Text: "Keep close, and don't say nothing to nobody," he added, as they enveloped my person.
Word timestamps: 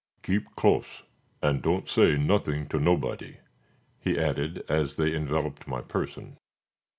"Keep 0.23 0.55
close, 0.55 1.03
and 1.43 1.61
don't 1.61 1.87
say 1.87 2.17
nothing 2.17 2.67
to 2.69 2.79
nobody," 2.79 3.37
he 3.99 4.17
added, 4.17 4.63
as 4.67 4.95
they 4.95 5.13
enveloped 5.13 5.67
my 5.67 5.81
person. 5.81 6.37